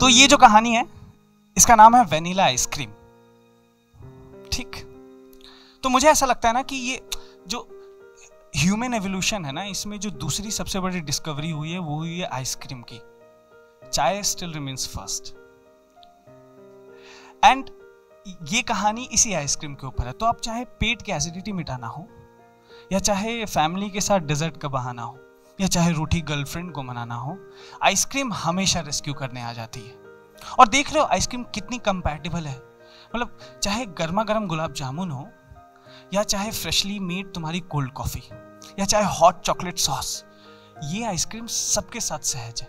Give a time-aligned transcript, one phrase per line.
[0.00, 0.84] तो ये जो कहानी है,
[1.56, 2.90] इसका नाम है वेनिला आइसक्रीम।
[4.52, 4.76] ठीक?
[5.82, 7.00] तो मुझे ऐसा लगता है ना कि ये
[7.48, 7.60] जो
[8.56, 12.26] ह्यूमन एवोल्यूशन है ना, इसमें जो दूसरी सबसे बड़ी डिस्कवरी हुई है, वो हुई है
[12.26, 13.00] आइसक्रीम की।
[13.92, 15.34] चाय स्टिल रिमेन्स फ़र्स्ट।
[17.44, 17.70] एंड
[18.50, 22.06] ये कहानी इसी आइसक्रीम के ऊपर है। तो आप चाहे पेट की एसिडिटी मिटाना हो,
[22.92, 25.18] या चाहे फैमिली के साथ डेजर्ट का बहाना हो
[25.60, 27.38] या चाहे रूठी गर्लफ्रेंड को मनाना हो,
[27.82, 29.94] आइसक्रीम हमेशा रेस्क्यू करने आ जाती है।
[30.58, 32.56] और देख रहे हो, आइसक्रीम कितनी कंपैटिबल है।
[33.14, 35.28] मतलब चाहे गर्मा गर्म गुलाब जामुन हो,
[36.14, 38.22] या चाहे फ्रेशली मेड तुम्हारी कोल्ड कॉफ़ी
[38.78, 40.24] या चाहे हॉट चॉकलेट सॉस
[40.84, 42.68] ये आइसक्रीम सबके साथ सहज है।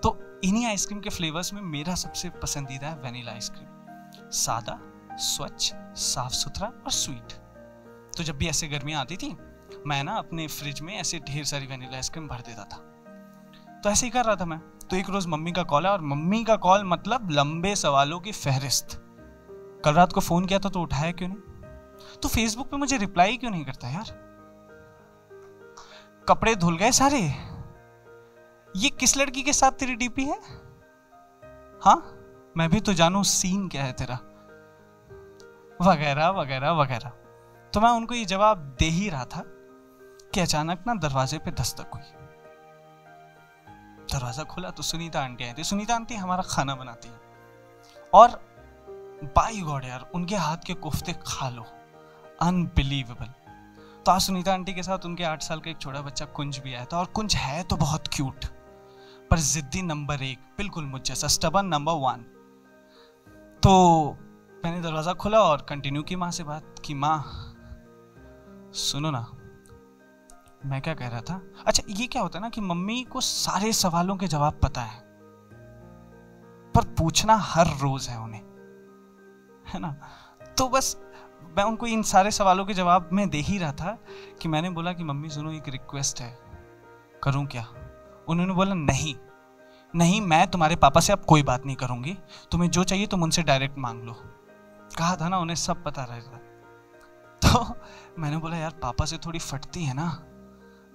[0.00, 4.78] तो इन्हीं आइसक्रीम के फ्लेवर्स में मेरा सबसे पसंदीदा है वेनिला आइसक्रीम। सादा,
[5.12, 7.32] स्वच्छ, साफ़ सुथरा और स्वीट
[8.16, 9.36] तो जब भी ऐसे गर्मियाँ आती थी
[9.86, 12.76] मैं ना अपने फ्रिज में ऐसे ढेर सारी वेनिला आइसक्रीम भर देता था।
[13.80, 16.00] तो ऐसे ही कर रहा था मैं। तो एक रोज मम्मी का कॉल है और
[16.00, 19.00] मम्मी का कॉल मतलब लंबे सवालों की फहरिस्त।
[19.84, 21.40] कल रात को फ़ोन किया था तो उठाया क्यों नहीं?
[22.22, 24.24] तो फेसबुक पे मुझे रिप्लाई क्यों नहीं करता यार?
[26.28, 27.22] कपड़े धुल गए सारे।
[28.76, 30.38] ये किस लड़की के साथ तेरी डीपी है?
[31.84, 32.16] हाँ?
[32.56, 34.14] मैं भी तो जानू सीन क्या है तेरा।
[35.82, 37.08] वगैरह वगैरह वगैरह।
[37.68, 39.53] तो मैं उनको ये जवाब दे ही रहा था।
[40.34, 42.02] कि अचानक ना दरवाजे पे दस्तक हुई।
[44.12, 47.20] दरवाज़ा खुला तो सुनीता आंटी आई थी। सुनीता आंटी हमारा खाना बनाती है।
[48.12, 48.28] और
[49.36, 51.64] बाई गॉड यार, उनके हाथ के कोफ्ते खा लो।
[52.42, 53.32] अनबिलीवेबल
[54.06, 56.74] तो आज सुनीता आंटी के साथ उनके आठ साल का एक छोटा बच्चा कुंज भी
[56.74, 58.44] आया था। और कुंज है तो बहुत क्यूट
[59.30, 62.24] पर जिद्दी नंबर एक, बिल्कुल मुझ जैसा स्टबन नंबर वन
[63.62, 63.72] तो
[64.64, 67.18] मैंने दरवाज़ा खोला और कंटिन्यू की माँ से बात की। माँ,
[68.74, 69.26] सुनो ना।
[70.64, 71.40] मैं क्या कह रहा था?
[71.66, 75.00] अच्छा ये क्या होता है ना कि मम्मी को सारे सवालों के जवाब पता है,
[76.74, 78.40] पर पूछना हर रोज है उन्हें,
[79.66, 79.94] है ना?
[80.58, 80.96] तो बस
[81.56, 83.98] मैं उनको इन सारे सवालों के जवाब में दे ही रहा था
[84.42, 86.36] कि मैंने बोला कि मम्मी सुनो, एक रिक्वेस्ट है,
[87.22, 87.66] करूँ क्या?
[88.28, 89.14] उन्होंने बोला, नहीं
[89.94, 92.16] नहीं, मैं तुम्हारे पापा से अब कोई बात नहीं करूँगी,
[92.50, 94.12] तुम्हें जो चाहिए तुम उनसे डायरेक्ट मांग लो।
[94.98, 96.38] कहा था ना, उन्हें सब पता रहेगा
[97.42, 97.74] तो
[98.18, 100.08] मैंने बोला, यार, पापा से थोड़ी फटती है ना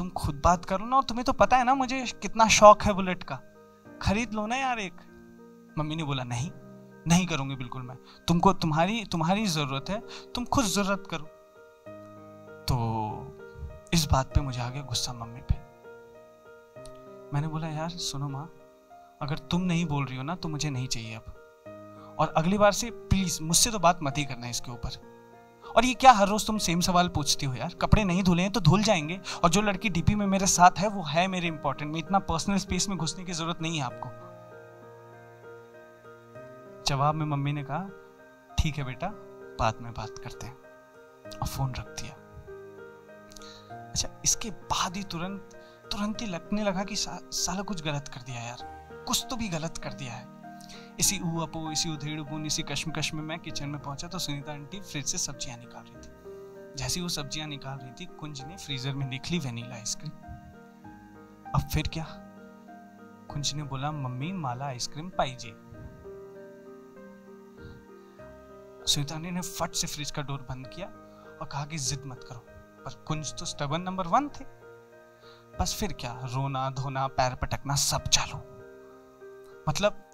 [0.00, 2.92] तुम खुद बात करो ना, और तुम्हें तो पता है ना, मुझे कितना शौक है
[2.92, 3.34] बुलेट का।
[4.02, 4.94] खरीद लो ना यार एक।
[5.78, 6.50] मम्मी ने बोला, नहीं
[7.08, 7.96] नहीं करूँगी बिल्कुल मैं।
[8.28, 10.02] तुमको तुम्हारी तुम्हारी ज़रूरत है,
[10.34, 11.24] तुम खुद ज़रूरत करो।
[12.64, 12.76] तो
[13.94, 15.54] इस बात पे मुझे आ गया गुस्सा मम्मी पे।
[17.34, 18.46] मैंने बोला, यार, सुनो माँ,
[19.22, 22.72] अगर तुम नहीं बोल रही हो ना तो मुझे नहीं चाहिए अब। और अगली बार
[22.72, 25.19] से प्लीज़ मुझसे तो बात मत ही करना इसके ऊपर।
[25.76, 27.74] और ये क्या हर रोज तुम सेम सवाल पूछती हो यार?
[27.74, 30.88] कपड़े नहीं धुले हैं तो धुल जाएँगे। और जो लड़की डीपी में मेरे साथ है
[30.88, 34.08] वो है मेरे इंपॉर्टेंट में। इतना पर्सनल स्पेस में घुसने की ज़रूरत नहीं है आपको।
[36.86, 37.88] जवाब में मम्मी ने कहा
[38.58, 39.06] ठीक है बेटा
[39.58, 40.56] बाद में बात करते हैं।
[41.38, 42.14] और फ़ोन रख दिया।
[43.90, 45.50] अच्छा इसके बाद ही तुरंत
[45.92, 49.48] तुरंत ही लगने लगा कि सा, साला कुछ गलत कर दिया यार। कुछ तो भी
[49.48, 50.39] गलत कर दिया है।
[51.00, 54.80] इसी ऊ इसी उधेड़ बुन इसी कश्म में मैं किचन में पहुँचा तो सुनीता आंटी
[54.80, 58.94] फ्रिज से सब्ज़ियाँ निकाल रही थी। जैसी वो सब्ज़ियाँ निकाल रही थी, कुंज ने फ्रीजर
[58.94, 60.10] में निकली वेनीला आइसक्रीम।
[61.54, 62.06] अब फिर क्या?
[63.30, 65.50] कुंज ने बोला, मम्मी, माला आइसक्रीम पाइजे।
[68.86, 72.24] सुनीता आंटी ने फट से फ्रिज का डोर बंद किया और कहा कि जिद मत
[72.28, 72.46] करो,
[72.84, 74.44] पर कुंज तो स्टबन नंबर वन थे।
[75.58, 76.18] बस फिर क्या?
[76.34, 78.38] रोना, धोना, पैर पटकना सब चालू।
[79.68, 80.10] मतलब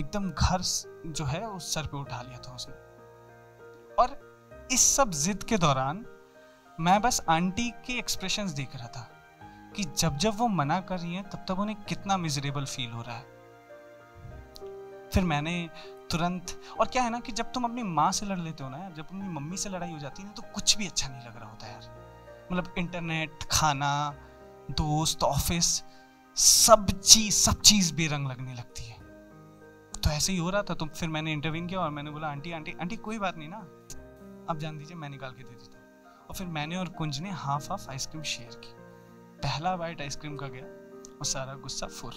[0.00, 0.62] एकदम घर
[1.06, 2.74] जो है, उस सर पे उठा लिया था उसने।
[3.94, 6.04] और इस सब जिद के दौरान
[6.78, 9.08] मैं बस आंटी के एक्सप्रेशंस देख रहा था
[9.76, 13.02] कि जब जब वो मना कर रही हैं, तब तब उन्हें कितना मिजरेबल फील हो
[13.02, 13.36] रहा है।
[15.10, 15.70] फिर मैंने
[16.10, 18.88] तुरंत, और क्या है ना कि जब तुम अपनी माँ से लड़ लेते हो ना,
[18.90, 21.36] जब अपनी मम्मी से लड़ाई हो जाती है ना तो कुछ भी अच्छा नहीं लग
[21.36, 24.14] रहा होता यार। मतलब इंटरनेट खाना,
[24.70, 25.84] दोस्त ऑफ़िस
[26.36, 28.97] सब चीज़ सब चीज़ बेरंग लगने लगती है।
[30.08, 32.52] तो ऐसे ही हो रहा था तो फिर मैंने इंटरव्यू किया और मैंने बोला, आंटी
[32.52, 33.56] आंटी आंटी, कोई बात नहीं ना।
[34.50, 37.30] अब जान दीजिए, मैं निकाल के दे देता हूँ। और फिर मैंने और कुंज ने
[37.30, 38.74] हाफ़ हाफ़ आइसक्रीम शेयर की।
[39.38, 40.64] पहला बाइट आइसक्रीम का गया
[41.18, 42.12] और सारा गुस्सा फुर।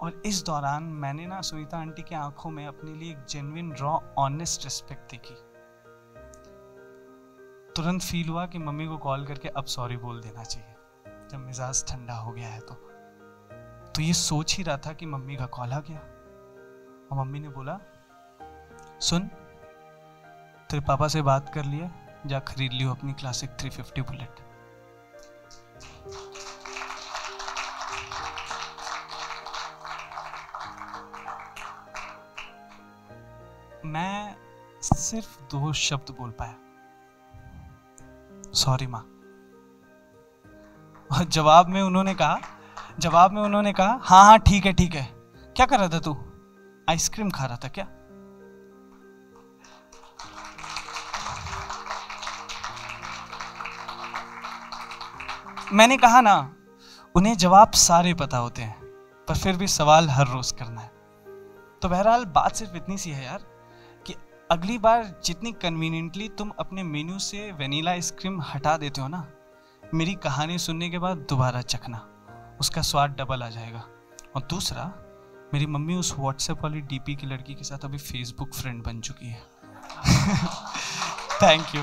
[0.00, 4.00] और इस दौरान मैंने ना सुनीता आंटी की आँखों में अपने लिए एक जेनविन रॉ
[4.18, 5.34] ऑनेस्ट रिस्पेक्ट देखी।
[7.72, 10.74] तुरंत फील हुआ कि मम्मी को कॉल करके अब सॉरी बोल देना चाहिए।
[11.30, 12.74] जब मिजाज ठंडा हो गया है तो।
[13.90, 16.10] तो ये सोच ही रहा था कि मम्मी का कॉल आ गया।
[17.14, 17.78] और मम्मी ने बोला,
[19.00, 19.20] सुन,
[20.70, 21.90] तेरे पापा से बात कर लिया
[22.26, 24.34] जा खरीद लियो अपनी क्लासिक 350 बुलेट
[33.86, 34.36] मैं
[34.82, 36.54] सिर्फ़ दो शब्द बोल पाया।
[38.52, 39.02] सॉरी माँ।
[41.10, 42.38] और जवाब में उन्होंने कहा,
[42.98, 45.04] जवाब में उन्होंने कहा हाँ हाँ ठीक है ठीक है।
[45.56, 46.33] क्या कर रहा था तू?
[46.88, 47.84] आइसक्रीम खा रहा था क्या?
[55.72, 56.54] मैंने कहा ना,
[57.14, 58.80] उन्हें जवाब सारे पता होते हैं,
[59.28, 60.88] पर फिर भी सवाल हर रोज करना है।
[61.82, 63.38] तो बहरहाल, बात सिर्फ़ इतनी सी है यार,
[64.06, 64.14] कि
[64.50, 69.26] अगली बार जितनी कन्वीनियंटली तुम अपने मेन्यू से वेनीला आइसक्रीम हटा देते हो ना,
[69.94, 71.98] मेरी कहानी सुनने के बाद दोबारा चखना,
[72.60, 73.84] उसका स्वाद डबल आ जाएगा।
[74.36, 75.03] और दूसरा
[75.54, 79.26] मेरी मम्मी उस व्हाट्सएप वाली डीपी की लड़की के साथ अभी फेसबुक फ्रेंड बन चुकी
[79.26, 79.42] है।
[81.42, 81.82] Thank you